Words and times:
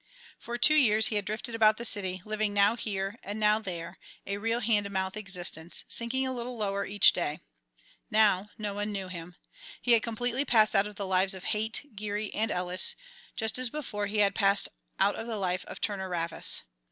For 0.39 0.57
two 0.57 0.73
years 0.73 1.09
he 1.09 1.15
had 1.15 1.25
drifted 1.25 1.53
about 1.53 1.77
the 1.77 1.85
city, 1.85 2.23
living 2.25 2.55
now 2.55 2.75
here 2.75 3.19
and 3.21 3.39
now 3.39 3.59
there, 3.59 3.99
a 4.25 4.37
real 4.39 4.59
hand 4.59 4.85
to 4.85 4.89
mouth 4.89 5.15
existence, 5.15 5.83
sinking 5.87 6.25
a 6.25 6.33
little 6.33 6.57
lower 6.57 6.83
each 6.87 7.13
day. 7.13 7.39
Now, 8.09 8.49
no 8.57 8.73
one 8.73 8.91
knew 8.91 9.09
him. 9.09 9.35
He 9.79 9.91
had 9.91 10.01
completely 10.01 10.43
passed 10.43 10.75
out 10.75 10.87
of 10.87 10.95
the 10.95 11.05
lives 11.05 11.35
of 11.35 11.43
Haight, 11.43 11.91
Geary, 11.95 12.33
and 12.33 12.49
Ellis, 12.49 12.95
just 13.35 13.59
as 13.59 13.69
before 13.69 14.07
he 14.07 14.17
had 14.17 14.33
passed 14.33 14.69
out 14.99 15.13
of 15.15 15.27
the 15.27 15.37
life 15.37 15.63
of 15.65 15.79
Turner 15.79 16.09
Ravis. 16.09 16.63